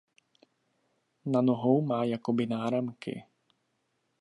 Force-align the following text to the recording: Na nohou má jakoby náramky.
Na 1.25 1.41
nohou 1.41 1.81
má 1.81 2.03
jakoby 2.03 2.45
náramky. 2.45 3.25